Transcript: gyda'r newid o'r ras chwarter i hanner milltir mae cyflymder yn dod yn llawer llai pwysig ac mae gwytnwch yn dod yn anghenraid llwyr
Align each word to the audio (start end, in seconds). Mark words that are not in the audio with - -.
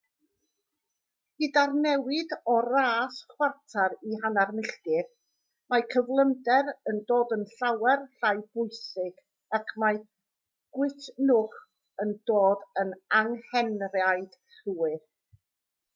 gyda'r 1.41 1.73
newid 1.81 2.31
o'r 2.53 2.67
ras 2.75 3.17
chwarter 3.33 3.93
i 4.13 4.17
hanner 4.23 4.53
milltir 4.59 5.11
mae 5.75 5.83
cyflymder 5.95 6.73
yn 6.93 7.01
dod 7.11 7.35
yn 7.37 7.45
llawer 7.51 8.05
llai 8.23 8.35
pwysig 8.57 9.19
ac 9.59 9.73
mae 9.85 9.99
gwytnwch 10.79 11.59
yn 12.07 12.15
dod 12.31 12.65
yn 12.85 12.95
anghenraid 13.21 14.39
llwyr 14.61 14.99